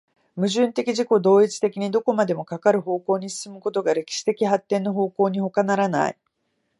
[0.35, 6.17] 矛盾的自己同一的にどこまでもかかる方向に進むことが歴史的発展の方向にほかならない。